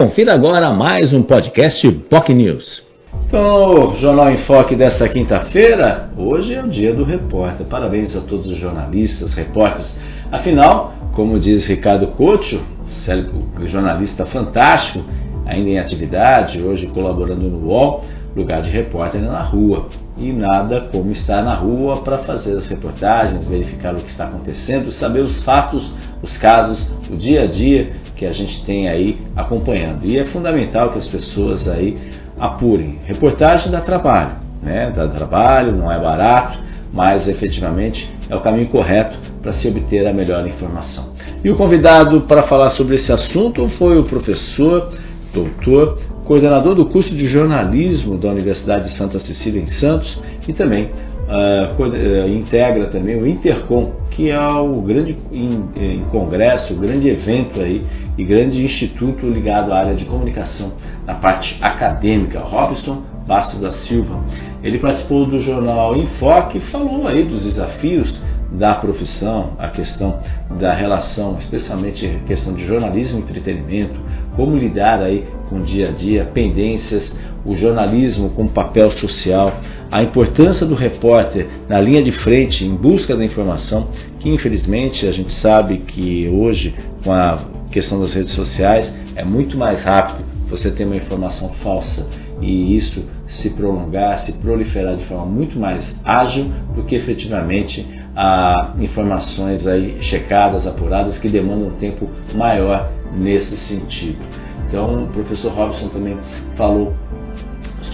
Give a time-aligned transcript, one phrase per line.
[0.00, 2.82] Confira agora mais um podcast POC News.
[3.26, 7.66] Então, Jornal em Foque desta quinta-feira, hoje é o dia do repórter.
[7.66, 9.94] Parabéns a todos os jornalistas, repórteres.
[10.32, 12.62] Afinal, como diz Ricardo Couto,
[13.64, 15.04] jornalista fantástico,
[15.44, 18.02] ainda em atividade, hoje colaborando no UOL,
[18.34, 19.88] lugar de repórter na rua.
[20.16, 24.90] E nada como estar na rua para fazer as reportagens, verificar o que está acontecendo,
[24.90, 25.92] saber os fatos,
[26.22, 30.04] os casos, o dia a dia que a gente tem aí acompanhando.
[30.04, 31.96] E é fundamental que as pessoas aí
[32.38, 32.98] apurem.
[33.06, 34.32] Reportagem dá trabalho,
[34.62, 34.92] né?
[34.94, 36.58] Dá trabalho, não é barato,
[36.92, 41.14] mas efetivamente é o caminho correto para se obter a melhor informação.
[41.42, 44.92] E o convidado para falar sobre esse assunto foi o professor,
[45.32, 45.98] doutor,
[46.30, 50.16] coordenador do curso de jornalismo da Universidade de Santa Cecília em Santos
[50.46, 57.08] e também uh, integra também o Intercom, que é o grande em congresso, o grande
[57.08, 57.84] evento aí
[58.16, 60.74] e grande instituto ligado à área de comunicação
[61.04, 64.22] na parte acadêmica, Robson Bastos da Silva.
[64.62, 68.14] Ele participou do jornal Enfoque e falou aí dos desafios
[68.52, 70.18] da profissão, a questão
[70.58, 74.00] da relação, especialmente a questão de jornalismo e entretenimento,
[74.34, 79.52] como lidar aí com o dia a dia, pendências, o jornalismo como papel social,
[79.90, 85.12] a importância do repórter na linha de frente em busca da informação, que infelizmente a
[85.12, 87.38] gente sabe que hoje, com a
[87.70, 92.06] questão das redes sociais, é muito mais rápido você ter uma informação falsa
[92.40, 98.74] e isso se prolongar, se proliferar de forma muito mais ágil do que efetivamente a
[98.78, 104.18] informações aí checadas, apuradas, que demandam um tempo maior nesse sentido.
[104.66, 106.18] Então, o professor Robson também
[106.56, 106.94] falou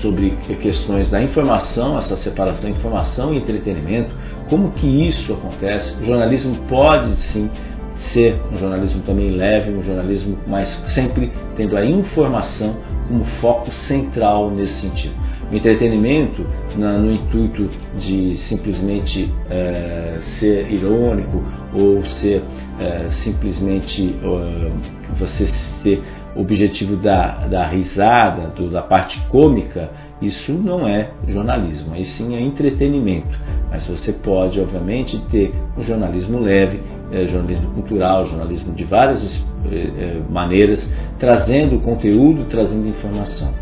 [0.00, 4.14] sobre questões da informação, essa separação informação e entretenimento,
[4.48, 5.94] como que isso acontece.
[6.00, 7.50] O jornalismo pode sim
[7.96, 12.76] ser um jornalismo também leve, um jornalismo mais sempre tendo a informação
[13.08, 15.14] como foco central nesse sentido.
[15.54, 16.44] Entretenimento,
[16.76, 21.42] na, no intuito de simplesmente é, ser irônico
[21.72, 22.42] ou ser
[22.80, 26.02] é, simplesmente é, você ser
[26.36, 32.40] objetivo da, da risada, do, da parte cômica, isso não é jornalismo, aí sim é
[32.40, 33.38] entretenimento.
[33.70, 36.80] Mas você pode, obviamente, ter um jornalismo leve,
[37.12, 40.88] é, jornalismo cultural, jornalismo de várias é, é, maneiras,
[41.18, 43.52] trazendo conteúdo, trazendo informação.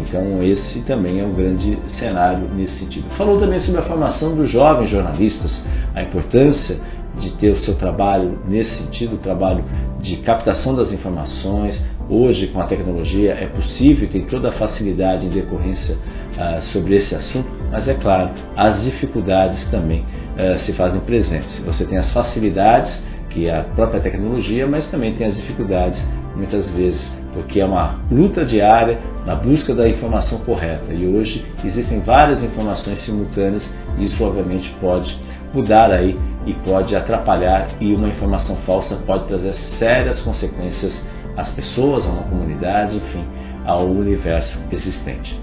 [0.00, 3.08] Então, esse também é um grande cenário nesse sentido.
[3.10, 6.78] Falou também sobre a formação dos jovens jornalistas, a importância
[7.18, 9.64] de ter o seu trabalho nesse sentido, o trabalho
[10.00, 11.84] de captação das informações.
[12.08, 17.14] Hoje, com a tecnologia, é possível, tem toda a facilidade em decorrência uh, sobre esse
[17.14, 21.60] assunto, mas é claro, as dificuldades também uh, se fazem presentes.
[21.60, 26.04] Você tem as facilidades, que é a própria tecnologia, mas também tem as dificuldades,
[26.36, 30.92] muitas vezes, porque é uma luta diária na busca da informação correta.
[30.92, 33.68] E hoje existem várias informações simultâneas,
[33.98, 35.18] e isso obviamente pode
[35.52, 41.00] mudar aí e pode atrapalhar e uma informação falsa pode trazer sérias consequências
[41.36, 43.24] às pessoas, a uma comunidade, enfim,
[43.64, 45.38] ao universo existente.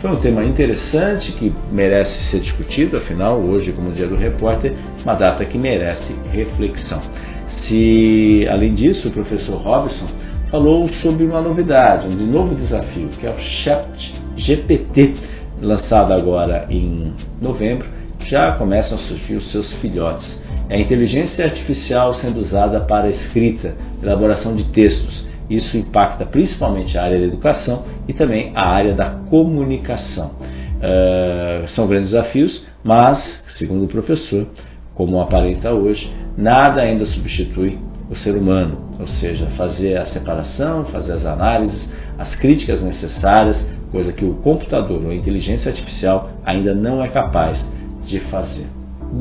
[0.00, 4.74] Foi um tema interessante que merece ser discutido, afinal, hoje, como dia do repórter,
[5.04, 7.00] uma data que merece reflexão.
[7.46, 10.06] Se, além disso, o professor Robson
[10.52, 15.14] falou sobre uma novidade, um novo desafio, que é o Chat GPT,
[15.62, 17.88] lançado agora em novembro,
[18.26, 20.44] já começam a surgir os seus filhotes.
[20.68, 25.26] É a inteligência artificial sendo usada para escrita, elaboração de textos.
[25.48, 30.32] Isso impacta principalmente a área da educação e também a área da comunicação.
[30.36, 34.46] Uh, são grandes desafios, mas, segundo o professor,
[34.94, 37.78] como aparenta hoje, nada ainda substitui
[38.12, 44.12] o ser humano, ou seja, fazer a separação, fazer as análises, as críticas necessárias, coisa
[44.12, 47.66] que o computador ou a inteligência artificial ainda não é capaz
[48.04, 48.66] de fazer.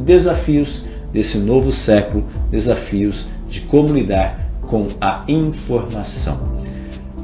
[0.04, 6.38] Desafios desse novo século, desafios de como lidar com a informação.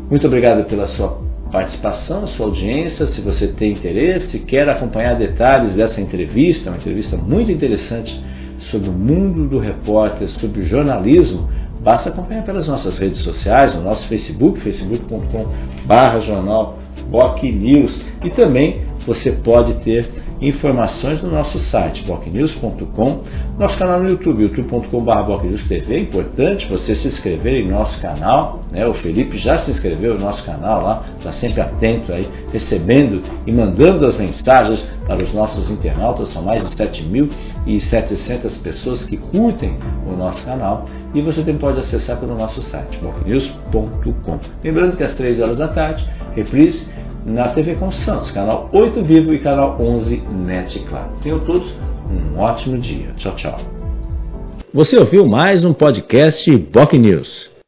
[0.10, 1.22] Muito obrigado pela sua
[1.52, 3.08] participação, sua audiência.
[3.08, 8.18] Se você tem interesse, quer acompanhar detalhes dessa entrevista, uma entrevista muito interessante
[8.60, 11.50] sobre o mundo do repórter, sobre o jornalismo,
[11.80, 16.80] basta acompanhar pelas nossas redes sociais, no nosso Facebook, facebook.com.br jornal
[18.24, 20.10] e também você pode ter
[20.42, 23.24] informações no nosso site, bocnews.com,
[23.58, 25.96] nosso canal no YouTube, youtube.com.br TV.
[25.96, 28.86] É importante você se inscrever em nosso canal, né?
[28.86, 33.52] o Felipe já se inscreveu no nosso canal lá, está sempre atento aí, recebendo e
[33.52, 40.12] mandando as mensagens para os nossos internautas, são mais de 7.700 pessoas que curtem o
[40.18, 44.40] nosso canal e você também pode acessar pelo nosso site, bocnews.com.
[44.62, 46.06] Lembrando que às 3 horas da tarde,
[46.36, 46.86] reprise
[47.28, 51.12] na TV com Santos, canal 8 Vivo e canal 11 NET Claro.
[51.22, 51.74] Tenham todos
[52.10, 53.12] um ótimo dia.
[53.18, 53.60] Tchau, tchau.
[54.74, 57.52] Você ouviu mais um podcast Boc News.